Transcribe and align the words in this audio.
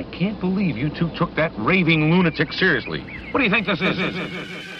I 0.00 0.04
can't 0.04 0.40
believe 0.40 0.78
you 0.78 0.88
two 0.88 1.10
took 1.10 1.34
that 1.34 1.52
raving 1.58 2.10
lunatic 2.10 2.54
seriously. 2.54 3.04
What 3.32 3.40
do 3.40 3.44
you 3.44 3.50
think 3.50 3.66
this 3.66 3.82
is? 3.82 4.79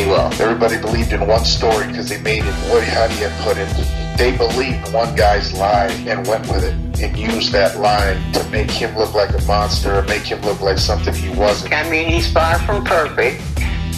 Pretty 0.00 0.10
well. 0.10 0.32
Everybody 0.40 0.80
believed 0.80 1.12
in 1.12 1.26
one 1.26 1.44
story 1.44 1.86
because 1.86 2.08
they 2.08 2.20
made 2.20 2.44
it. 2.44 2.54
What, 2.70 2.84
how 2.84 3.06
do 3.06 3.14
you 3.16 3.28
put 3.40 3.56
it? 3.58 3.68
They 4.16 4.36
believed 4.36 4.92
one 4.92 5.14
guy's 5.14 5.52
lie 5.54 5.88
and 6.06 6.26
went 6.26 6.48
with 6.48 6.64
it 6.64 6.74
and 7.02 7.16
used 7.16 7.52
that 7.52 7.78
lie 7.78 8.14
to 8.34 8.50
make 8.50 8.70
him 8.70 8.96
look 8.96 9.14
like 9.14 9.30
a 9.30 9.42
monster 9.44 9.98
or 9.98 10.02
make 10.02 10.22
him 10.22 10.40
look 10.42 10.60
like 10.60 10.78
something 10.78 11.14
he 11.14 11.30
wasn't. 11.30 11.72
I 11.72 11.88
mean, 11.88 12.08
he's 12.08 12.30
far 12.30 12.58
from 12.60 12.84
perfect, 12.84 13.42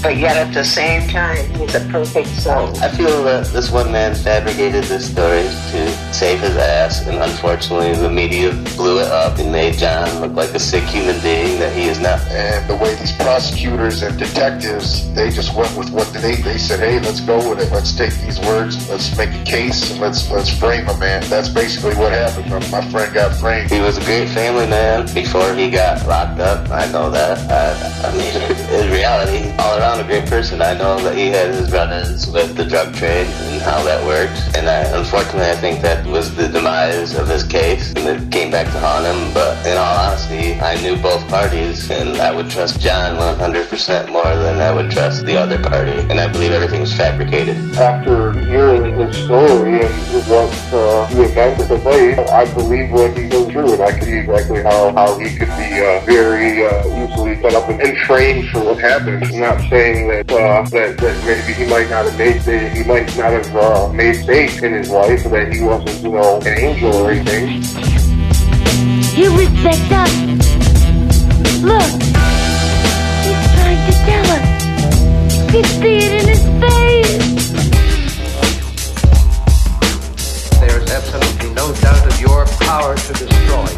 but 0.02 0.16
yet 0.16 0.37
at 0.37 0.52
the 0.52 0.65
same 0.65 1.09
time, 1.09 1.48
he's 1.55 1.74
a 1.74 1.80
perfect 1.88 2.29
soul. 2.29 2.77
I 2.79 2.88
feel 2.88 3.23
that 3.24 3.47
this 3.47 3.70
one 3.70 3.93
man 3.93 4.15
fabricated 4.15 4.84
this 4.84 5.10
story 5.10 5.43
to 5.43 6.12
save 6.12 6.41
his 6.41 6.56
ass, 6.56 7.06
and 7.06 7.19
unfortunately, 7.19 7.95
the 7.95 8.10
media 8.10 8.52
blew 8.77 8.98
it 8.98 9.07
up 9.07 9.38
and 9.38 9.52
made 9.52 9.79
John 9.79 10.20
look 10.20 10.33
like 10.33 10.51
a 10.55 10.59
sick 10.59 10.84
human 10.84 11.20
being 11.23 11.59
that 11.60 11.73
he 11.74 11.84
is 11.84 12.01
not. 12.01 12.20
And 12.33 12.69
the 12.69 12.77
way 12.77 12.95
these 12.96 13.15
prosecutors 13.16 14.02
and 14.02 14.19
detectives, 14.19 15.12
they 15.15 15.30
just 15.30 15.55
went 15.55 15.77
with 15.77 15.91
what 15.91 16.12
they 16.15 16.34
they 16.34 16.59
said. 16.59 16.80
Hey, 16.80 16.99
let's 16.99 17.21
go 17.21 17.37
with 17.49 17.60
it. 17.60 17.71
Let's 17.73 17.96
take 17.96 18.15
these 18.21 18.40
words. 18.40 18.88
Let's 18.88 19.16
make 19.16 19.30
a 19.30 19.45
case 19.45 19.90
and 19.90 20.01
let's 20.01 20.30
let's 20.30 20.51
frame 20.51 20.88
a 20.88 20.96
man. 20.99 21.23
That's 21.29 21.49
basically 21.49 21.95
what 21.95 22.12
happened. 22.12 22.51
My 22.51 22.82
friend 22.90 23.15
got 23.15 23.37
framed. 23.37 23.71
He 23.71 23.80
was 23.80 23.99
a 23.99 24.05
great 24.05 24.29
family 24.30 24.66
man 24.66 25.07
before 25.15 25.55
he 25.55 25.71
got 25.71 26.07
locked 26.07 26.40
up. 26.40 26.71
I 26.71 26.90
know 26.90 27.10
that. 27.10 27.38
I, 27.51 28.09
I 28.09 28.10
mean, 28.16 28.32
in 28.84 28.90
reality, 28.90 29.51
all 29.59 29.79
around 29.79 29.91
a 30.01 30.04
great 30.04 30.26
person. 30.26 30.62
I 30.62 30.74
know 30.74 30.98
that 31.01 31.16
he 31.16 31.26
had 31.26 31.51
his 31.51 31.71
run-ins 31.73 32.30
with 32.30 32.57
the 32.57 32.65
drug 32.65 32.95
trade 32.95 33.26
and 33.26 33.60
how 33.60 33.82
that 33.85 34.04
worked. 34.07 34.57
And 34.57 34.68
I, 34.68 34.80
unfortunately, 34.99 35.51
I 35.51 35.57
think 35.57 35.82
that 35.82 36.07
was 36.07 36.34
the 36.34 36.49
demise 36.49 37.15
of 37.16 37.29
his 37.29 37.45
case, 37.45 37.93
and 37.95 38.07
it 38.09 38.32
came 38.32 38.51
back 38.51 38.66
to 38.66 38.79
haunt 38.79 39.07
him. 39.07 39.34
But 39.34 39.66
in 39.66 39.76
all 39.76 39.96
honesty, 40.07 40.54
I 40.60 40.80
knew 40.82 40.96
both 40.96 41.26
parties, 41.29 41.90
and 41.90 42.16
I 42.18 42.34
would 42.34 42.49
trust 42.51 42.80
John 42.80 43.16
100% 43.16 44.09
more 44.10 44.23
than 44.23 44.60
I 44.60 44.73
would 44.73 44.90
trust 44.90 45.26
the 45.26 45.37
other 45.37 45.59
party. 45.62 45.99
And 46.10 46.18
I 46.21 46.27
believe 46.30 46.52
everything 46.52 46.80
was 46.80 46.95
fabricated. 46.95 47.56
after 47.77 48.32
hearing 48.46 48.99
his 48.99 49.16
story 49.24 49.84
and 49.84 49.95
what 50.29 50.52
uh, 50.73 51.06
he 51.09 51.23
invented 51.23 51.68
to 51.68 51.79
play, 51.79 52.16
I 52.16 52.45
believe 52.54 52.90
what 52.93 53.16
he 53.16 53.29
goes 53.29 53.51
through, 53.51 53.73
and 53.74 53.82
I 53.82 53.93
can 53.93 54.04
see 54.04 54.18
exactly 54.18 54.62
how, 54.62 54.93
how 54.93 55.18
he 55.18 55.37
could 55.37 55.52
be 55.59 55.71
uh, 55.80 56.01
very 56.06 56.65
uh, 56.65 57.04
easily 57.04 57.40
set 57.43 57.54
up 57.54 57.68
and, 57.68 57.80
and 57.80 57.96
trained 57.99 58.49
for 58.51 58.65
what 58.65 58.79
happened. 58.79 59.24
I'm 59.24 59.40
not 59.40 59.60
saying 59.68 59.82
that, 59.83 60.30
uh, 60.30 60.63
that 60.71 60.97
that 60.99 61.25
maybe 61.27 61.52
he 61.55 61.66
might 61.69 61.91
not 61.91 62.05
have 62.05 62.16
made 62.16 62.41
the, 62.43 62.69
he 62.71 62.85
might 62.85 63.16
not 63.16 63.33
have 63.33 63.57
uh, 63.57 63.93
made 63.93 64.16
mistakes 64.16 64.62
in 64.62 64.75
his 64.75 64.89
life, 64.91 65.25
that 65.25 65.53
he 65.53 65.61
wasn't, 65.61 66.03
you 66.03 66.12
know, 66.12 66.39
an 66.39 66.47
angel 66.47 66.94
or 66.94 67.11
anything. 67.11 67.62
You 69.19 69.37
respect 69.37 69.91
us. 69.91 70.15
Look, 71.62 71.91
he's 73.27 73.43
trying 73.55 73.83
to 73.89 73.94
tell 74.06 74.27
us. 74.31 74.47
You 75.53 75.62
see 75.65 75.97
it 75.99 76.12
in 76.21 76.27
his 76.28 76.44
face. 76.62 77.27
There 80.61 80.79
is 80.81 80.91
absolutely 80.93 81.51
no 81.55 81.75
doubt 81.75 82.06
of 82.06 82.21
your 82.21 82.47
power 82.61 82.95
to 82.97 83.12
destroy. 83.12 83.71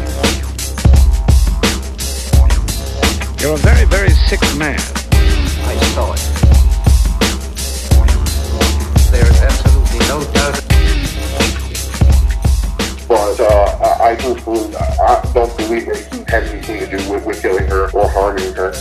You're 3.41 3.55
a 3.55 3.57
very, 3.57 3.85
very 3.85 4.11
sick 4.11 4.41
man. 4.57 4.79
I. 5.77 6.35
Don't 15.35 15.57
believe 15.57 15.85
that 15.87 15.97
he 15.97 16.19
had 16.31 16.43
anything 16.43 16.79
to 16.79 16.97
do 16.97 17.11
with, 17.11 17.25
with 17.25 17.41
killing 17.41 17.67
her 17.67 17.91
or 17.91 18.09
harming 18.09 18.53
her. 18.53 18.71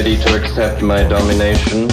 Ready 0.00 0.16
to 0.16 0.34
accept 0.42 0.80
my 0.80 1.02
domination? 1.04 1.86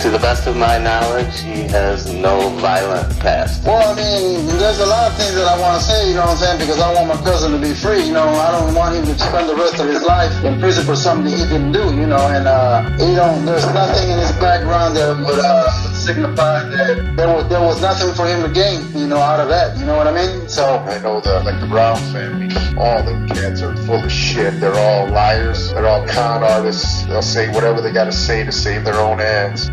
To 0.00 0.08
the 0.08 0.18
best 0.24 0.46
of 0.46 0.56
my 0.56 0.78
knowledge, 0.78 1.40
he 1.40 1.68
has 1.68 2.10
no 2.14 2.48
violent 2.64 3.12
past. 3.20 3.62
Well, 3.66 3.76
I 3.76 3.92
mean, 3.92 4.46
there's 4.56 4.80
a 4.80 4.86
lot 4.86 5.10
of 5.10 5.18
things 5.18 5.34
that 5.34 5.44
I 5.44 5.60
want 5.60 5.82
to 5.82 5.84
say, 5.86 6.08
you 6.08 6.14
know 6.14 6.24
what 6.24 6.30
I'm 6.30 6.36
saying? 6.38 6.60
Because 6.60 6.80
I 6.80 6.94
want 6.94 7.08
my 7.08 7.20
cousin 7.28 7.52
to 7.52 7.58
be 7.58 7.74
free, 7.74 8.08
you 8.08 8.14
know. 8.14 8.24
I 8.24 8.52
don't 8.52 8.74
want 8.74 8.96
him 8.96 9.04
to 9.04 9.18
spend 9.18 9.50
the 9.50 9.54
rest 9.54 9.80
of 9.80 9.86
his 9.86 10.02
life 10.04 10.32
in 10.44 10.58
prison 10.58 10.86
for 10.86 10.96
something 10.96 11.30
he 11.30 11.44
didn't 11.44 11.72
do, 11.72 11.92
you 11.92 12.06
know. 12.06 12.24
And, 12.32 12.48
uh, 12.48 12.88
you 13.04 13.12
know, 13.20 13.36
there's 13.44 13.66
nothing 13.76 14.08
in 14.08 14.18
his 14.18 14.32
background 14.40 14.96
that 14.96 15.12
would, 15.12 15.38
uh, 15.44 15.68
signify 16.06 16.62
that 16.68 17.16
there 17.16 17.26
was, 17.26 17.48
there 17.48 17.60
was 17.60 17.82
nothing 17.82 18.14
for 18.14 18.26
him 18.26 18.40
to 18.40 18.48
gain, 18.48 18.80
you 18.96 19.08
know, 19.08 19.16
out 19.16 19.40
of 19.40 19.48
that, 19.48 19.76
you 19.76 19.84
know 19.84 19.96
what 19.96 20.06
I 20.06 20.12
mean? 20.12 20.48
So, 20.48 20.64
I 20.64 20.98
know 20.98 21.20
the 21.20 21.40
like 21.40 21.60
the 21.60 21.66
Brown 21.66 21.96
family. 22.12 22.54
All 22.78 23.02
them 23.02 23.28
cats 23.28 23.60
are 23.60 23.76
full 23.78 24.04
of 24.04 24.12
shit. 24.12 24.60
They're 24.60 24.74
all 24.74 25.08
liars. 25.08 25.72
They're 25.72 25.86
all 25.86 26.06
con 26.06 26.44
artists. 26.44 27.04
They'll 27.06 27.22
say 27.22 27.48
whatever 27.52 27.80
they 27.80 27.92
got 27.92 28.04
to 28.04 28.12
say 28.12 28.44
to 28.44 28.52
save 28.52 28.84
their 28.84 29.00
own 29.00 29.20
ends. 29.20 29.68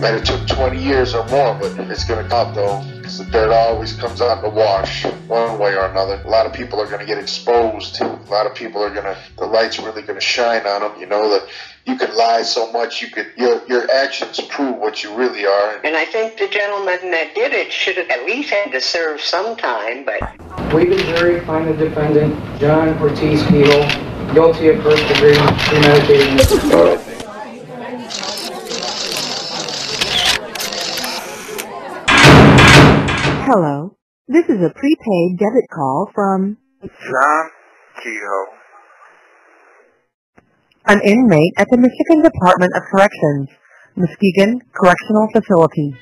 Might 0.00 0.14
have 0.14 0.24
took 0.24 0.48
20 0.48 0.82
years 0.82 1.14
or 1.14 1.24
more, 1.28 1.54
but 1.54 1.78
it's 1.88 2.04
gonna 2.04 2.28
come 2.28 2.54
though. 2.54 2.82
Because 3.12 3.26
the 3.26 3.32
dirt 3.32 3.52
always 3.52 3.92
comes 3.92 4.22
out 4.22 4.42
in 4.42 4.50
the 4.50 4.56
wash, 4.56 5.04
one 5.28 5.58
way 5.58 5.74
or 5.74 5.84
another. 5.84 6.22
A 6.24 6.28
lot 6.28 6.46
of 6.46 6.54
people 6.54 6.80
are 6.80 6.86
gonna 6.86 7.04
get 7.04 7.18
exposed. 7.18 8.00
A 8.00 8.06
lot 8.30 8.46
of 8.46 8.54
people 8.54 8.82
are 8.82 8.88
gonna, 8.88 9.18
the 9.36 9.44
light's 9.44 9.78
really 9.78 10.00
gonna 10.00 10.18
shine 10.18 10.66
on 10.66 10.80
them. 10.80 10.98
You 10.98 11.04
know 11.04 11.28
that 11.28 11.46
you 11.84 11.96
could 11.96 12.14
lie 12.14 12.40
so 12.40 12.72
much, 12.72 13.02
you 13.02 13.08
could, 13.08 13.26
your 13.36 13.60
your 13.68 13.90
actions 13.90 14.40
prove 14.40 14.78
what 14.78 15.04
you 15.04 15.14
really 15.14 15.44
are. 15.44 15.80
And 15.84 15.94
I 15.94 16.06
think 16.06 16.38
the 16.38 16.48
gentleman 16.48 17.10
that 17.10 17.34
did 17.34 17.52
it 17.52 17.70
should 17.70 17.98
have 17.98 18.08
at 18.08 18.24
least 18.24 18.48
had 18.48 18.72
to 18.72 18.80
serve 18.80 19.20
some 19.20 19.56
time, 19.56 20.06
but 20.06 20.22
We've 20.72 20.88
been 20.88 21.04
jury 21.14 21.40
find 21.40 21.68
the 21.68 21.74
defendant, 21.74 22.34
John 22.58 22.98
Ortiz 22.98 23.42
Beagle, 23.50 23.86
guilty 24.32 24.68
of 24.68 24.82
first 24.82 25.06
degree 25.08 25.36
premeditated 25.36 26.64
murder. 26.64 27.11
Hello. 33.54 33.98
This 34.28 34.46
is 34.46 34.64
a 34.64 34.70
prepaid 34.70 35.36
debit 35.36 35.68
call 35.70 36.10
from 36.14 36.56
John 36.80 37.50
Kehoe. 38.02 38.46
an 40.86 41.02
inmate 41.04 41.52
at 41.58 41.68
the 41.70 41.76
Michigan 41.76 42.22
Department 42.22 42.72
of 42.74 42.82
Corrections, 42.90 43.50
Muskegon 43.94 44.62
Correctional 44.72 45.28
Facility. 45.34 45.92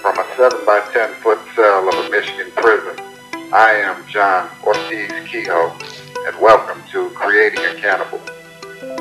From 0.00 0.18
a 0.18 0.24
7 0.38 0.64
by 0.64 0.80
10 0.94 1.14
foot 1.20 1.31
I 3.52 3.72
am 3.72 4.08
John 4.08 4.48
Ortiz 4.64 5.12
Kehoe, 5.28 5.76
and 6.26 6.40
welcome 6.40 6.82
to 6.90 7.10
Creating 7.10 7.60
a 7.60 7.74
Cannibal. 7.74 8.18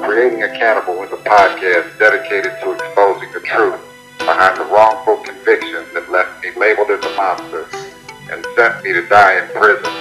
Creating 0.03 0.44
a 0.44 0.50
Cannibal 0.50 1.01
is 1.03 1.12
a 1.13 1.24
podcast 1.24 1.98
dedicated 1.98 2.59
to 2.59 2.74
exposing 2.74 3.31
the 3.31 3.39
truth 3.39 3.80
behind 4.18 4.59
the 4.59 4.65
wrongful 4.65 5.24
conviction 5.24 5.86
that 5.94 6.12
left 6.12 6.44
me 6.44 6.51
labeled 6.59 6.92
as 6.92 7.00
a 7.00 7.15
monster 7.15 7.65
and 8.30 8.45
sent 8.57 8.83
me 8.83 8.92
to 8.92 9.07
die 9.07 9.42
in 9.42 9.48
prison. 9.56 9.94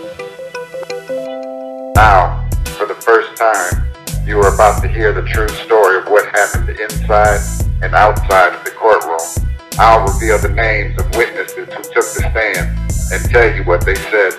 Now, 1.95 2.45
for 2.77 2.87
the 2.87 2.99
first 2.99 3.37
time, 3.37 3.87
you 4.27 4.41
are 4.41 4.53
about 4.53 4.83
to 4.83 4.89
hear 4.89 5.13
the 5.13 5.23
true 5.23 5.49
story 5.65 5.97
of 5.99 6.09
what 6.09 6.29
happened 6.35 6.71
inside 6.71 7.39
and 7.85 7.95
outside 7.95 8.53
of 8.57 8.65
the 8.65 8.73
courtroom. 8.73 9.50
I'll 9.79 10.07
reveal 10.07 10.39
the 10.39 10.53
names 10.55 10.99
of 11.01 11.09
witnesses 11.17 11.69
who 11.69 11.83
took 11.83 12.07
the 12.15 12.27
stand 12.31 12.79
and 13.13 13.31
tell 13.31 13.55
you 13.55 13.65
what 13.65 13.85
they 13.85 13.95
said. 13.95 14.35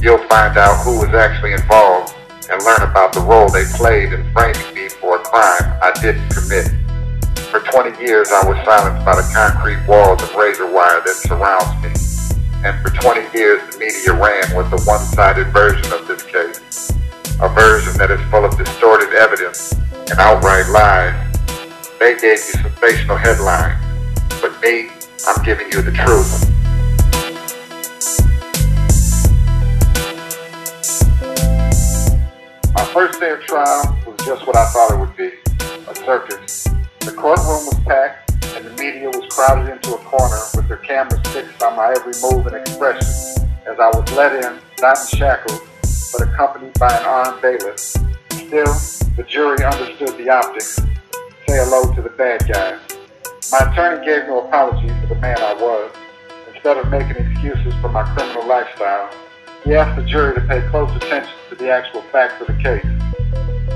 You'll 0.00 0.26
find 0.28 0.56
out 0.56 0.84
who 0.84 0.98
was 0.98 1.14
actually 1.14 1.52
involved 1.52 2.14
and 2.50 2.62
learn 2.64 2.82
about 2.82 3.12
the 3.12 3.20
role 3.20 3.48
they 3.48 3.64
played 3.76 4.12
in 4.12 4.24
framing 4.32 4.74
me 4.74 4.88
for 4.88 5.16
a 5.16 5.22
crime 5.22 5.78
I 5.80 5.92
didn't 6.00 6.28
commit. 6.30 6.68
For 7.50 7.60
20 7.60 8.02
years, 8.02 8.30
I 8.32 8.46
was 8.48 8.56
silenced 8.64 9.04
by 9.04 9.14
the 9.14 9.26
concrete 9.32 9.86
walls 9.86 10.22
and 10.22 10.34
razor 10.34 10.70
wire 10.72 11.00
that 11.04 11.14
surrounds 11.14 11.70
me. 11.82 11.92
And 12.64 12.80
for 12.82 12.90
20 12.90 13.36
years, 13.36 13.60
the 13.70 13.78
media 13.78 14.12
ran 14.12 14.56
with 14.56 14.72
a 14.72 14.80
one-sided 14.84 15.48
version 15.52 15.92
of 15.92 16.08
this 16.08 16.22
case. 16.22 16.90
A 17.40 17.48
version 17.48 17.92
that 17.98 18.10
is 18.10 18.20
full 18.30 18.44
of 18.44 18.56
distorted 18.56 19.12
evidence 19.12 19.72
and 20.10 20.18
outright 20.18 20.68
lies. 20.70 21.14
They 22.00 22.16
gave 22.16 22.40
you 22.40 22.58
sensational 22.64 23.16
headlines, 23.16 23.83
me, 24.64 24.88
I'm 25.26 25.44
giving 25.44 25.70
you 25.70 25.82
the 25.82 25.92
truth. 25.92 26.50
My 32.72 32.84
first 32.86 33.20
day 33.20 33.32
of 33.32 33.40
trial 33.40 33.98
was 34.06 34.16
just 34.24 34.46
what 34.46 34.56
I 34.56 34.66
thought 34.70 34.92
it 34.92 34.98
would 34.98 35.16
be, 35.16 35.32
a 35.86 35.94
circus. 35.94 36.64
The 37.00 37.12
courtroom 37.12 37.66
was 37.66 37.78
packed 37.84 38.32
and 38.56 38.64
the 38.64 38.70
media 38.82 39.08
was 39.08 39.26
crowded 39.34 39.70
into 39.70 39.96
a 39.96 39.98
corner 39.98 40.40
with 40.54 40.66
their 40.68 40.78
cameras 40.78 41.20
fixed 41.30 41.62
on 41.62 41.76
my 41.76 41.90
every 41.90 42.14
move 42.22 42.46
and 42.46 42.56
expression 42.56 43.06
as 43.66 43.78
I 43.78 43.88
was 43.88 44.10
let 44.12 44.32
in, 44.32 44.58
not 44.80 44.98
in 44.98 45.18
shackles, 45.18 45.60
but 46.10 46.26
accompanied 46.26 46.72
by 46.78 46.90
an 46.90 47.04
armed 47.04 47.42
bailiff. 47.42 47.80
Still, 47.80 48.74
the 49.16 49.24
jury 49.28 49.62
understood 49.62 50.16
the 50.16 50.30
optics. 50.30 50.76
Say 50.76 51.58
hello 51.60 51.92
to 51.94 52.00
the 52.00 52.10
bad 52.10 52.48
guys. 52.48 52.93
My 53.52 53.58
attorney 53.70 54.04
gave 54.04 54.26
no 54.26 54.46
apology 54.46 54.88
for 55.00 55.06
the 55.06 55.20
man 55.20 55.36
I 55.38 55.52
was. 55.54 55.92
Instead 56.54 56.78
of 56.78 56.88
making 56.88 57.16
excuses 57.16 57.74
for 57.82 57.90
my 57.90 58.02
criminal 58.14 58.46
lifestyle, 58.48 59.10
he 59.64 59.74
asked 59.74 60.00
the 60.00 60.06
jury 60.06 60.34
to 60.34 60.40
pay 60.42 60.66
close 60.70 60.90
attention 60.96 61.34
to 61.50 61.54
the 61.56 61.70
actual 61.70 62.00
facts 62.10 62.40
of 62.40 62.46
the 62.46 62.62
case. 62.62 62.86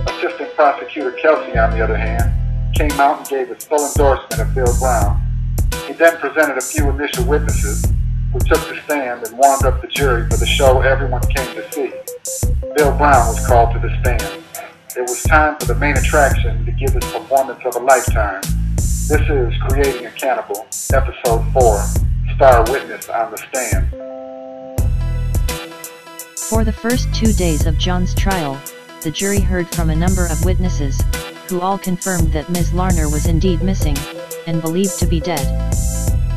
Assistant 0.08 0.54
Prosecutor 0.54 1.12
Kelsey, 1.12 1.58
on 1.58 1.70
the 1.72 1.84
other 1.84 1.98
hand, 1.98 2.32
came 2.74 2.92
out 2.92 3.18
and 3.18 3.28
gave 3.28 3.48
his 3.48 3.64
full 3.64 3.86
endorsement 3.86 4.40
of 4.40 4.54
Bill 4.54 4.78
Brown. 4.78 5.22
He 5.86 5.92
then 5.92 6.16
presented 6.16 6.56
a 6.56 6.62
few 6.62 6.88
initial 6.88 7.24
witnesses 7.26 7.84
who 8.32 8.38
took 8.38 8.60
the 8.68 8.80
stand 8.84 9.26
and 9.26 9.36
warmed 9.36 9.64
up 9.64 9.82
the 9.82 9.88
jury 9.88 10.28
for 10.30 10.38
the 10.38 10.46
show 10.46 10.80
everyone 10.80 11.22
came 11.22 11.54
to 11.54 11.72
see. 11.72 11.92
Bill 12.74 12.96
Brown 12.96 13.28
was 13.28 13.46
called 13.46 13.74
to 13.74 13.78
the 13.80 13.94
stand. 14.00 14.42
It 14.96 15.02
was 15.02 15.22
time 15.24 15.58
for 15.58 15.66
the 15.66 15.74
main 15.74 15.96
attraction 15.96 16.64
to 16.64 16.72
give 16.72 16.94
his 16.94 17.04
performance 17.12 17.60
of 17.66 17.76
a 17.76 17.80
lifetime. 17.80 18.40
This 19.08 19.22
is 19.22 19.54
Creating 19.62 20.04
a 20.04 20.10
Cannibal, 20.10 20.66
Episode 20.92 21.42
4, 21.54 21.82
Star 22.34 22.62
Witness 22.70 23.08
on 23.08 23.30
the 23.30 23.38
Stand. 23.38 23.88
For 26.36 26.62
the 26.62 26.74
first 26.74 27.08
two 27.14 27.32
days 27.32 27.64
of 27.64 27.78
John's 27.78 28.14
trial, 28.14 28.60
the 29.00 29.10
jury 29.10 29.40
heard 29.40 29.66
from 29.74 29.88
a 29.88 29.96
number 29.96 30.26
of 30.26 30.44
witnesses, 30.44 31.00
who 31.48 31.62
all 31.62 31.78
confirmed 31.78 32.34
that 32.34 32.50
Ms. 32.50 32.74
Larner 32.74 33.08
was 33.08 33.24
indeed 33.24 33.62
missing, 33.62 33.96
and 34.46 34.60
believed 34.60 34.98
to 34.98 35.06
be 35.06 35.20
dead. 35.20 35.72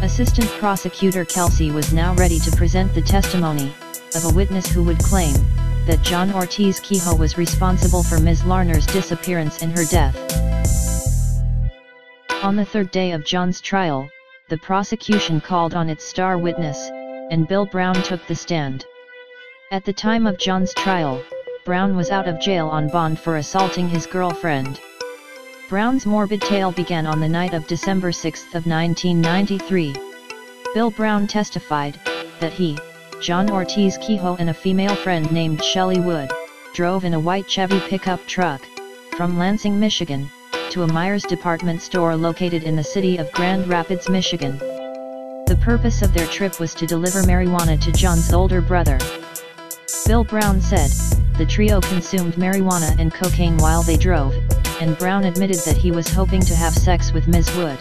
Assistant 0.01 0.47
Prosecutor 0.51 1.25
Kelsey 1.25 1.71
was 1.71 1.91
now 1.91 2.15
ready 2.15 2.39
to 2.39 2.55
present 2.55 2.93
the 2.93 3.01
testimony, 3.01 3.73
of 4.15 4.23
a 4.23 4.33
witness 4.33 4.67
who 4.67 4.81
would 4.85 4.99
claim, 4.99 5.35
that 5.87 6.03
John 6.03 6.33
Ortiz 6.33 6.79
Kehoe 6.79 7.19
was 7.19 7.37
responsible 7.37 8.01
for 8.01 8.17
Ms. 8.17 8.45
Larner's 8.45 8.85
disappearance 8.85 9.61
and 9.61 9.77
her 9.77 9.83
death. 9.83 10.50
On 12.43 12.55
the 12.55 12.65
third 12.65 12.89
day 12.89 13.11
of 13.11 13.23
John's 13.23 13.61
trial, 13.61 14.09
the 14.49 14.57
prosecution 14.57 15.39
called 15.39 15.75
on 15.75 15.91
its 15.91 16.03
star 16.03 16.39
witness, 16.39 16.89
and 17.29 17.47
Bill 17.47 17.67
Brown 17.67 17.93
took 17.93 18.25
the 18.25 18.33
stand. 18.33 18.83
At 19.71 19.85
the 19.85 19.93
time 19.93 20.25
of 20.25 20.39
John's 20.39 20.73
trial, 20.73 21.23
Brown 21.65 21.95
was 21.95 22.09
out 22.09 22.27
of 22.27 22.41
jail 22.41 22.67
on 22.67 22.87
bond 22.87 23.19
for 23.19 23.37
assaulting 23.37 23.89
his 23.89 24.07
girlfriend. 24.07 24.79
Brown's 25.69 26.07
morbid 26.07 26.41
tale 26.41 26.71
began 26.71 27.05
on 27.05 27.19
the 27.19 27.29
night 27.29 27.53
of 27.53 27.67
December 27.67 28.11
6 28.11 28.41
of 28.55 28.65
1993. 28.65 29.93
Bill 30.73 30.89
Brown 30.89 31.27
testified, 31.27 31.99
that 32.39 32.53
he, 32.53 32.75
John 33.21 33.51
Ortiz 33.51 33.99
Kehoe 33.99 34.37
and 34.39 34.49
a 34.49 34.53
female 34.55 34.95
friend 34.95 35.31
named 35.31 35.63
Shelley 35.63 35.99
Wood, 35.99 36.31
drove 36.73 37.05
in 37.05 37.13
a 37.13 37.19
white 37.19 37.47
Chevy 37.47 37.79
pickup 37.81 38.25
truck, 38.25 38.65
from 39.15 39.37
Lansing, 39.37 39.79
Michigan, 39.79 40.31
to 40.71 40.83
a 40.83 40.87
Meijer's 40.87 41.23
department 41.23 41.81
store 41.81 42.15
located 42.15 42.63
in 42.63 42.77
the 42.77 42.83
city 42.83 43.17
of 43.17 43.29
Grand 43.33 43.67
Rapids, 43.67 44.07
Michigan. 44.07 44.57
The 44.57 45.59
purpose 45.61 46.01
of 46.01 46.13
their 46.13 46.27
trip 46.27 46.61
was 46.61 46.73
to 46.75 46.87
deliver 46.87 47.23
marijuana 47.23 47.77
to 47.81 47.91
John's 47.91 48.31
older 48.31 48.61
brother. 48.61 48.97
Bill 50.07 50.23
Brown 50.23 50.61
said, 50.61 50.89
the 51.37 51.45
trio 51.45 51.81
consumed 51.81 52.35
marijuana 52.35 52.97
and 52.99 53.13
cocaine 53.13 53.57
while 53.57 53.83
they 53.83 53.97
drove, 53.97 54.33
and 54.79 54.97
Brown 54.97 55.25
admitted 55.25 55.59
that 55.65 55.75
he 55.75 55.91
was 55.91 56.07
hoping 56.07 56.39
to 56.39 56.55
have 56.55 56.73
sex 56.73 57.11
with 57.11 57.27
Ms. 57.27 57.53
Wood. 57.57 57.77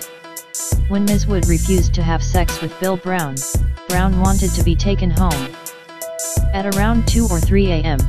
When 0.88 1.04
Ms. 1.04 1.28
Wood 1.28 1.46
refused 1.46 1.94
to 1.94 2.02
have 2.02 2.24
sex 2.24 2.60
with 2.60 2.78
Bill 2.80 2.96
Brown, 2.96 3.36
Brown 3.88 4.18
wanted 4.20 4.50
to 4.50 4.64
be 4.64 4.74
taken 4.74 5.10
home. 5.10 5.54
At 6.52 6.74
around 6.74 7.06
2 7.06 7.28
or 7.30 7.38
3 7.38 7.70
a.m., 7.70 8.00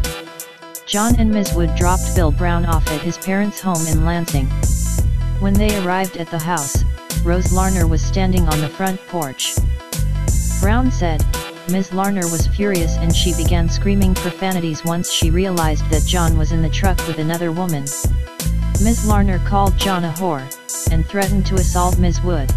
John 0.91 1.15
and 1.17 1.31
Ms. 1.31 1.53
Wood 1.53 1.73
dropped 1.75 2.13
Bill 2.15 2.33
Brown 2.33 2.65
off 2.65 2.85
at 2.91 2.99
his 2.99 3.17
parents' 3.17 3.61
home 3.61 3.87
in 3.87 4.03
Lansing. 4.03 4.47
When 5.39 5.53
they 5.53 5.81
arrived 5.81 6.17
at 6.17 6.29
the 6.29 6.37
house, 6.37 6.83
Rose 7.23 7.53
Larner 7.53 7.87
was 7.87 8.01
standing 8.01 8.45
on 8.49 8.59
the 8.59 8.67
front 8.67 8.99
porch. 9.07 9.55
Brown 10.59 10.91
said, 10.91 11.25
Ms. 11.69 11.93
Larner 11.93 12.29
was 12.29 12.45
furious 12.45 12.97
and 12.97 13.15
she 13.15 13.33
began 13.37 13.69
screaming 13.69 14.13
profanities 14.15 14.83
once 14.83 15.09
she 15.09 15.31
realized 15.31 15.89
that 15.91 16.05
John 16.05 16.37
was 16.37 16.51
in 16.51 16.61
the 16.61 16.69
truck 16.69 16.97
with 17.07 17.19
another 17.19 17.53
woman. 17.53 17.83
Ms. 18.83 19.05
Larner 19.05 19.39
called 19.47 19.77
John 19.77 20.03
a 20.03 20.11
whore, 20.11 20.43
and 20.91 21.05
threatened 21.05 21.45
to 21.45 21.55
assault 21.55 21.99
Ms. 21.99 22.21
Wood. 22.21 22.51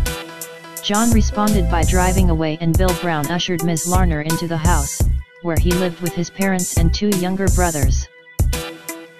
John 0.82 1.12
responded 1.12 1.70
by 1.70 1.84
driving 1.84 2.30
away 2.30 2.58
and 2.60 2.76
Bill 2.76 2.96
Brown 3.00 3.30
ushered 3.30 3.62
Ms. 3.62 3.86
Larner 3.86 4.22
into 4.22 4.48
the 4.48 4.56
house, 4.56 5.00
where 5.42 5.56
he 5.56 5.70
lived 5.70 6.00
with 6.00 6.14
his 6.14 6.30
parents 6.30 6.76
and 6.78 6.92
two 6.92 7.10
younger 7.10 7.46
brothers. 7.54 8.08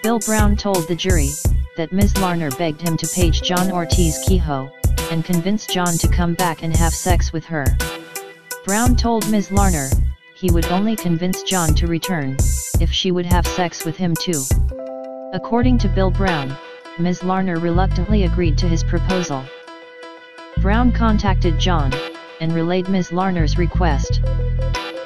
Bill 0.05 0.19
Brown 0.19 0.55
told 0.55 0.87
the 0.87 0.95
jury, 0.95 1.31
that 1.79 1.91
Ms. 1.91 2.19
Larner 2.19 2.51
begged 2.51 2.83
him 2.83 2.95
to 2.99 3.09
page 3.09 3.41
John 3.41 3.73
Ortiz 3.73 4.19
Kehoe, 4.27 4.71
and 5.11 5.25
convince 5.25 5.67
John 5.67 5.97
to 5.97 6.09
come 6.09 6.35
back 6.35 6.63
and 6.63 6.77
have 6.77 6.93
sex 6.93 7.33
with 7.33 7.47
her. 7.47 7.65
Brown 8.67 8.97
told 8.97 9.27
Ms. 9.31 9.51
Larner, 9.51 9.89
he 10.35 10.51
would 10.51 10.67
only 10.67 10.95
convince 10.95 11.43
John 11.43 11.75
to 11.77 11.87
return, 11.87 12.37
if 12.81 12.93
she 12.93 13.13
would 13.13 13.25
have 13.25 13.47
sex 13.47 13.87
with 13.87 13.97
him 13.97 14.15
too. 14.15 14.43
According 15.33 15.79
to 15.79 15.89
Bill 15.89 16.11
Brown, 16.11 16.55
Ms. 16.99 17.25
Larner 17.25 17.59
reluctantly 17.59 18.25
agreed 18.25 18.59
to 18.59 18.69
his 18.69 18.85
proposal. 18.85 19.43
Brown 20.59 20.93
contacted 20.93 21.59
John, 21.59 21.95
and 22.43 22.53
relayed 22.53 22.91
Ms. 22.91 23.11
Larner's 23.11 23.57
request. 23.57 24.21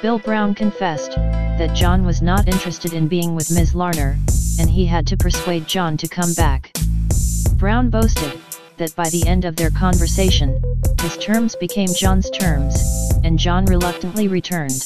Bill 0.01 0.19
Brown 0.19 0.53
confessed, 0.53 1.11
that 1.11 1.73
John 1.73 2.05
was 2.05 2.21
not 2.21 2.49
interested 2.49 2.91
in 2.91 3.07
being 3.07 3.33
with 3.33 3.49
Ms. 3.49 3.73
Larner, 3.73 4.17
and 4.59 4.69
he 4.69 4.85
had 4.85 5.07
to 5.07 5.17
persuade 5.17 5.67
John 5.67 5.97
to 5.97 6.07
come 6.07 6.33
back. 6.33 6.71
Brown 7.55 7.89
boasted, 7.89 8.39
that 8.77 8.95
by 8.95 9.09
the 9.09 9.27
end 9.27 9.45
of 9.45 9.55
their 9.55 9.69
conversation, 9.69 10.61
his 11.01 11.17
terms 11.17 11.55
became 11.55 11.89
John's 11.93 12.29
terms, 12.29 12.81
and 13.23 13.37
John 13.37 13.65
reluctantly 13.65 14.27
returned. 14.27 14.83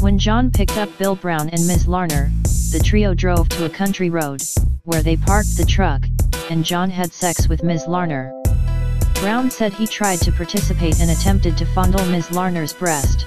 When 0.00 0.18
John 0.18 0.50
picked 0.50 0.76
up 0.76 0.90
Bill 0.98 1.16
Brown 1.16 1.48
and 1.48 1.66
Ms. 1.66 1.88
Larner, 1.88 2.30
the 2.72 2.82
trio 2.84 3.14
drove 3.14 3.48
to 3.50 3.64
a 3.64 3.70
country 3.70 4.10
road, 4.10 4.42
where 4.82 5.02
they 5.02 5.16
parked 5.16 5.56
the 5.56 5.64
truck, 5.64 6.02
and 6.50 6.64
John 6.64 6.90
had 6.90 7.12
sex 7.12 7.48
with 7.48 7.62
Ms. 7.62 7.86
Larner. 7.86 8.32
Brown 9.20 9.50
said 9.50 9.72
he 9.72 9.86
tried 9.86 10.20
to 10.20 10.32
participate 10.32 11.00
and 11.00 11.10
attempted 11.10 11.56
to 11.56 11.66
fondle 11.66 12.04
Ms. 12.06 12.32
Larner's 12.32 12.74
breast. 12.74 13.26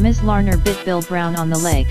Ms. 0.00 0.22
Larner 0.22 0.56
bit 0.58 0.84
Bill 0.84 1.02
Brown 1.02 1.34
on 1.34 1.50
the 1.50 1.58
leg. 1.58 1.88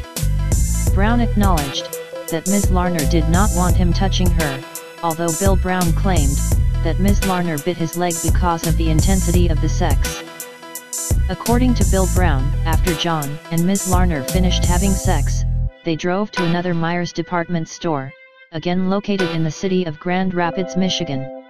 Brown 0.94 1.20
acknowledged, 1.20 1.99
that 2.32 2.48
Ms. 2.48 2.72
Larner 2.72 3.06
did 3.10 3.28
not 3.30 3.50
want 3.56 3.76
him 3.76 3.92
touching 3.92 4.30
her, 4.30 4.64
although 5.04 5.32
Bill 5.40 5.56
Brown 5.56 5.92
claimed, 5.94 6.38
that 6.84 7.00
Ms. 7.00 7.26
Larner 7.28 7.58
bit 7.60 7.78
his 7.78 7.98
leg 7.98 8.14
because 8.24 8.68
of 8.68 8.78
the 8.78 8.90
intensity 8.90 9.48
of 9.48 9.60
the 9.62 9.70
sex. 9.70 10.24
According 11.30 11.76
to 11.76 11.86
Bill 11.92 12.08
Brown, 12.16 12.44
after 12.66 12.94
John 12.96 13.38
and 13.52 13.66
Ms. 13.66 13.90
Larner 13.90 14.24
finished 14.24 14.66
having 14.66 14.92
sex, 14.92 15.44
they 15.84 15.96
drove 15.96 16.32
to 16.32 16.46
another 16.46 16.74
Meijer's 16.74 17.14
department 17.14 17.68
store, 17.68 18.12
again 18.52 18.90
located 18.90 19.30
in 19.32 19.44
the 19.44 19.52
city 19.52 19.86
of 19.86 20.00
Grand 20.00 20.34
Rapids, 20.34 20.76
Michigan. 20.76 21.44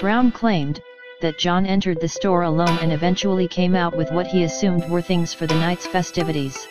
Brown 0.00 0.32
claimed, 0.32 0.80
that 1.20 1.38
John 1.38 1.64
entered 1.66 2.00
the 2.00 2.08
store 2.08 2.42
alone 2.42 2.78
and 2.80 2.92
eventually 2.92 3.46
came 3.46 3.76
out 3.76 3.96
with 3.96 4.10
what 4.10 4.26
he 4.26 4.42
assumed 4.42 4.88
were 4.90 5.00
things 5.00 5.32
for 5.32 5.46
the 5.46 5.54
night's 5.54 5.86
festivities. 5.86 6.66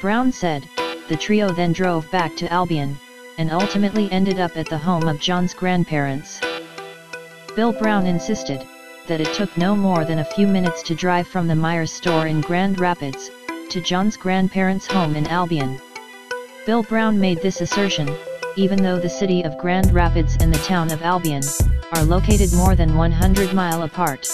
Brown 0.00 0.32
said, 0.32 0.64
the 1.08 1.16
trio 1.16 1.50
then 1.50 1.72
drove 1.72 2.10
back 2.10 2.36
to 2.36 2.52
Albion, 2.52 2.98
and 3.38 3.50
ultimately 3.50 4.10
ended 4.12 4.38
up 4.38 4.56
at 4.56 4.68
the 4.68 4.76
home 4.76 5.08
of 5.08 5.18
John's 5.18 5.54
grandparents. 5.54 6.40
Bill 7.56 7.72
Brown 7.72 8.06
insisted, 8.06 8.62
that 9.06 9.20
it 9.20 9.32
took 9.32 9.56
no 9.56 9.74
more 9.74 10.04
than 10.04 10.18
a 10.18 10.24
few 10.24 10.46
minutes 10.46 10.82
to 10.82 10.94
drive 10.94 11.26
from 11.26 11.48
the 11.48 11.54
Meijer's 11.54 11.90
store 11.90 12.26
in 12.26 12.42
Grand 12.42 12.78
Rapids, 12.78 13.30
to 13.70 13.80
John's 13.80 14.18
grandparents' 14.18 14.86
home 14.86 15.16
in 15.16 15.26
Albion. 15.28 15.80
Bill 16.66 16.82
Brown 16.82 17.18
made 17.18 17.40
this 17.40 17.62
assertion, 17.62 18.14
even 18.56 18.82
though 18.82 18.98
the 18.98 19.08
city 19.08 19.42
of 19.42 19.56
Grand 19.56 19.92
Rapids 19.94 20.36
and 20.40 20.52
the 20.52 20.58
town 20.58 20.90
of 20.90 21.00
Albion 21.02 21.42
are 21.94 22.04
located 22.04 22.52
more 22.52 22.74
than 22.74 22.96
100 22.96 23.54
mile 23.54 23.82
apart. 23.82 24.28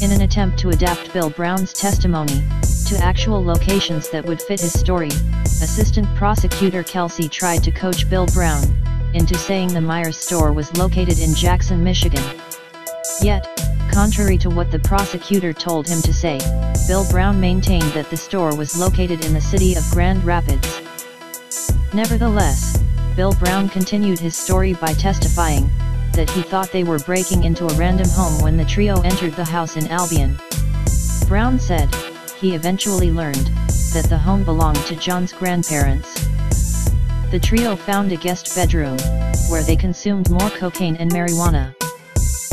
In 0.00 0.10
an 0.10 0.22
attempt 0.22 0.58
to 0.60 0.70
adapt 0.70 1.12
Bill 1.12 1.28
Brown's 1.28 1.74
testimony 1.74 2.42
to 2.86 2.96
actual 2.98 3.44
locations 3.44 4.08
that 4.10 4.24
would 4.24 4.40
fit 4.40 4.60
his 4.60 4.78
story, 4.78 5.10
Assistant 5.44 6.06
Prosecutor 6.14 6.84
Kelsey 6.84 7.28
tried 7.28 7.64
to 7.64 7.72
coach 7.72 8.08
Bill 8.08 8.26
Brown 8.26 8.62
into 9.12 9.36
saying 9.36 9.74
the 9.74 9.80
Meijer's 9.80 10.16
store 10.16 10.52
was 10.52 10.76
located 10.76 11.18
in 11.18 11.34
Jackson, 11.34 11.82
Michigan. 11.82 12.22
Yet, 13.20 13.44
contrary 13.90 14.38
to 14.38 14.50
what 14.50 14.70
the 14.70 14.78
prosecutor 14.78 15.52
told 15.52 15.88
him 15.88 16.00
to 16.02 16.14
say, 16.14 16.38
Bill 16.86 17.04
Brown 17.10 17.40
maintained 17.40 17.90
that 17.92 18.08
the 18.08 18.16
store 18.16 18.54
was 18.54 18.78
located 18.78 19.24
in 19.24 19.32
the 19.32 19.40
city 19.40 19.74
of 19.74 19.90
Grand 19.90 20.22
Rapids. 20.24 20.80
Nevertheless, 21.92 22.78
Bill 23.16 23.32
Brown 23.32 23.68
continued 23.68 24.20
his 24.20 24.36
story 24.36 24.74
by 24.74 24.92
testifying 24.92 25.68
that 26.12 26.30
he 26.30 26.42
thought 26.42 26.70
they 26.70 26.84
were 26.84 27.00
breaking 27.00 27.42
into 27.42 27.66
a 27.66 27.74
random 27.74 28.08
home 28.10 28.40
when 28.42 28.56
the 28.56 28.64
trio 28.64 29.00
entered 29.00 29.32
the 29.32 29.44
house 29.44 29.76
in 29.76 29.88
Albion. 29.88 30.38
Brown 31.26 31.58
said, 31.58 31.92
he 32.40 32.54
eventually 32.54 33.10
learned 33.10 33.50
that 33.92 34.06
the 34.08 34.18
home 34.18 34.44
belonged 34.44 34.84
to 34.86 34.96
John's 34.96 35.32
grandparents. 35.32 36.14
The 37.30 37.40
trio 37.42 37.76
found 37.76 38.12
a 38.12 38.16
guest 38.16 38.54
bedroom, 38.54 38.98
where 39.48 39.62
they 39.62 39.76
consumed 39.76 40.30
more 40.30 40.50
cocaine 40.50 40.96
and 40.96 41.10
marijuana. 41.10 41.74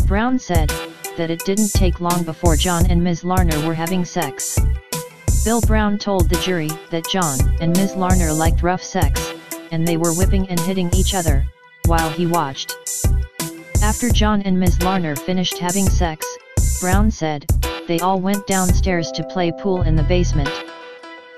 Brown 0.08 0.40
said 0.40 0.70
that 1.18 1.30
it 1.30 1.44
didn't 1.46 1.74
take 1.74 2.02
long 2.02 2.24
before 2.24 2.56
John 2.56 2.86
and 2.88 3.04
Ms. 3.04 3.24
Larner 3.24 3.60
were 3.68 3.74
having 3.74 4.06
sex. 4.06 4.58
Bill 5.44 5.62
Brown 5.62 5.98
told 5.98 6.30
the 6.30 6.40
jury 6.40 6.70
that 6.90 7.08
John 7.10 7.38
and 7.60 7.76
Ms. 7.78 7.96
Larner 7.96 8.32
liked 8.32 8.64
rough 8.64 8.82
sex, 8.82 9.34
and 9.72 9.88
they 9.88 9.98
were 9.98 10.14
whipping 10.14 10.48
and 10.50 10.60
hitting 10.62 10.90
each 10.94 11.14
other, 11.14 11.46
while 11.86 12.10
he 12.10 12.26
watched. 12.26 12.76
After 13.82 14.10
John 14.10 14.42
and 14.44 14.58
Ms. 14.58 14.82
Larner 14.82 15.16
finished 15.16 15.58
having 15.58 15.90
sex, 15.90 16.26
Brown 16.80 17.12
said, 17.12 17.46
they 17.88 18.00
all 18.00 18.20
went 18.20 18.48
downstairs 18.48 19.12
to 19.12 19.24
play 19.24 19.52
pool 19.52 19.82
in 19.82 19.96
the 19.96 20.04
basement. 20.04 20.50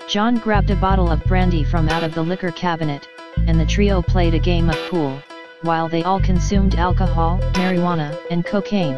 John 0.07 0.37
grabbed 0.37 0.69
a 0.69 0.75
bottle 0.75 1.09
of 1.09 1.23
brandy 1.23 1.63
from 1.63 1.89
out 1.89 2.03
of 2.03 2.13
the 2.13 2.21
liquor 2.21 2.51
cabinet, 2.51 3.07
and 3.47 3.59
the 3.59 3.65
trio 3.65 4.01
played 4.01 4.33
a 4.33 4.39
game 4.39 4.69
of 4.69 4.77
pool, 4.89 5.19
while 5.63 5.89
they 5.89 6.03
all 6.03 6.19
consumed 6.19 6.75
alcohol, 6.75 7.39
marijuana, 7.53 8.15
and 8.29 8.45
cocaine. 8.45 8.95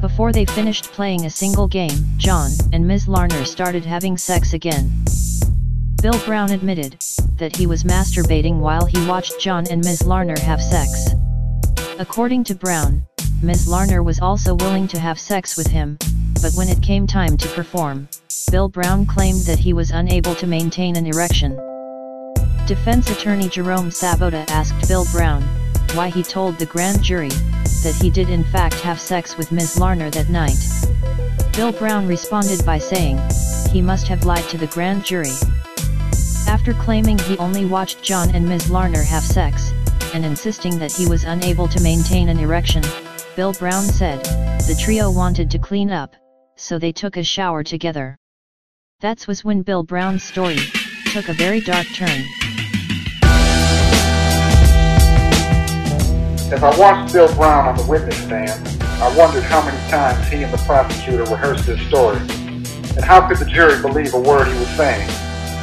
Before 0.00 0.32
they 0.32 0.44
finished 0.44 0.92
playing 0.92 1.26
a 1.26 1.30
single 1.30 1.68
game, 1.68 2.04
John 2.16 2.50
and 2.72 2.86
Ms. 2.86 3.08
Larner 3.08 3.44
started 3.44 3.84
having 3.84 4.16
sex 4.16 4.52
again. 4.52 4.90
Bill 6.00 6.18
Brown 6.24 6.52
admitted 6.52 6.96
that 7.36 7.56
he 7.56 7.66
was 7.66 7.84
masturbating 7.84 8.58
while 8.58 8.86
he 8.86 9.06
watched 9.06 9.40
John 9.40 9.64
and 9.70 9.84
Ms. 9.84 10.06
Larner 10.06 10.38
have 10.40 10.62
sex. 10.62 11.10
According 11.98 12.44
to 12.44 12.54
Brown, 12.54 13.06
Ms. 13.42 13.68
Larner 13.68 14.02
was 14.02 14.20
also 14.20 14.54
willing 14.54 14.88
to 14.88 14.98
have 14.98 15.18
sex 15.18 15.56
with 15.56 15.66
him, 15.66 15.98
but 16.46 16.54
when 16.54 16.68
it 16.68 16.80
came 16.80 17.08
time 17.08 17.36
to 17.36 17.48
perform, 17.48 18.08
Bill 18.52 18.68
Brown 18.68 19.04
claimed 19.04 19.40
that 19.46 19.58
he 19.58 19.72
was 19.72 19.90
unable 19.90 20.32
to 20.36 20.46
maintain 20.46 20.94
an 20.94 21.04
erection. 21.04 21.56
Defense 22.68 23.10
attorney 23.10 23.48
Jerome 23.48 23.90
Sabota 23.90 24.48
asked 24.48 24.86
Bill 24.86 25.04
Brown 25.10 25.42
why 25.94 26.08
he 26.08 26.22
told 26.22 26.56
the 26.56 26.66
grand 26.66 27.02
jury 27.02 27.30
that 27.82 27.98
he 28.00 28.10
did 28.10 28.30
in 28.30 28.44
fact 28.44 28.76
have 28.76 29.00
sex 29.00 29.36
with 29.36 29.50
Ms. 29.50 29.76
Larner 29.76 30.08
that 30.10 30.28
night. 30.28 30.56
Bill 31.52 31.72
Brown 31.72 32.06
responded 32.06 32.64
by 32.64 32.78
saying, 32.78 33.18
he 33.72 33.82
must 33.82 34.06
have 34.06 34.24
lied 34.24 34.48
to 34.50 34.56
the 34.56 34.68
grand 34.68 35.04
jury. 35.04 35.34
After 36.46 36.74
claiming 36.74 37.18
he 37.18 37.36
only 37.38 37.64
watched 37.64 38.04
John 38.04 38.32
and 38.36 38.48
Ms. 38.48 38.70
Larner 38.70 39.02
have 39.02 39.24
sex, 39.24 39.72
and 40.14 40.24
insisting 40.24 40.78
that 40.78 40.92
he 40.92 41.08
was 41.08 41.24
unable 41.24 41.66
to 41.66 41.82
maintain 41.82 42.28
an 42.28 42.38
erection, 42.38 42.84
Bill 43.34 43.52
Brown 43.52 43.82
said, 43.82 44.24
the 44.68 44.80
trio 44.80 45.10
wanted 45.10 45.50
to 45.50 45.58
clean 45.58 45.90
up, 45.90 46.14
so 46.56 46.78
they 46.78 46.90
took 46.90 47.16
a 47.16 47.22
shower 47.22 47.62
together. 47.62 48.16
That 49.00 49.28
was 49.28 49.44
when 49.44 49.60
Bill 49.60 49.82
Brown's 49.82 50.22
story 50.22 50.58
took 51.12 51.28
a 51.28 51.34
very 51.34 51.60
dark 51.60 51.86
turn. 51.94 52.24
As 56.50 56.62
I 56.62 56.78
watched 56.78 57.12
Bill 57.12 57.32
Brown 57.34 57.68
on 57.68 57.76
the 57.76 57.84
witness 57.86 58.16
stand, 58.16 58.82
I 59.02 59.14
wondered 59.18 59.42
how 59.42 59.62
many 59.62 59.76
times 59.90 60.26
he 60.28 60.42
and 60.42 60.52
the 60.52 60.58
prosecutor 60.58 61.24
rehearsed 61.24 61.66
his 61.66 61.78
story, 61.88 62.16
and 62.16 63.04
how 63.04 63.28
could 63.28 63.36
the 63.36 63.44
jury 63.44 63.82
believe 63.82 64.14
a 64.14 64.20
word 64.20 64.48
he 64.48 64.58
was 64.58 64.70
saying. 64.70 65.06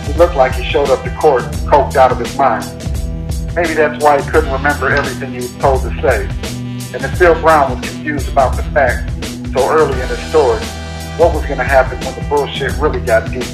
He 0.05 0.13
looked 0.13 0.35
like 0.35 0.53
he 0.53 0.63
showed 0.63 0.89
up 0.89 1.03
to 1.03 1.15
court 1.15 1.43
coked 1.65 1.95
out 1.95 2.11
of 2.11 2.19
his 2.19 2.37
mind. 2.37 2.65
Maybe 3.55 3.73
that's 3.73 4.03
why 4.03 4.21
he 4.21 4.29
couldn't 4.29 4.51
remember 4.51 4.89
everything 4.89 5.31
he 5.31 5.37
was 5.37 5.55
told 5.57 5.81
to 5.81 6.01
say. 6.01 6.25
And 6.93 7.03
if 7.03 7.17
Bill 7.17 7.39
Brown 7.41 7.71
was 7.71 7.89
confused 7.89 8.29
about 8.29 8.55
the 8.55 8.63
facts 8.63 9.11
so 9.51 9.69
early 9.71 9.99
in 9.99 10.07
his 10.07 10.19
story, 10.29 10.61
what 11.17 11.33
was 11.33 11.45
going 11.45 11.59
to 11.59 11.63
happen 11.63 11.99
when 11.99 12.15
the 12.15 12.27
bullshit 12.27 12.75
really 12.77 12.99
got 12.99 13.29
deep? 13.29 13.45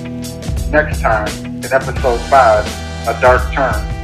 Next 0.71 1.01
time, 1.01 1.27
in 1.45 1.65
episode 1.65 2.19
5, 2.21 3.07
A 3.07 3.21
Dark 3.21 3.41
Turn. 3.53 3.98